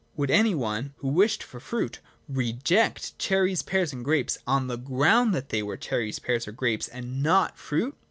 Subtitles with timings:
[0.17, 5.31] Would any one, who wished for fruit, reject cherries, pears, and grapes, on the ground
[5.35, 7.95] that they were cherries, pears, or grapes, and not fruit?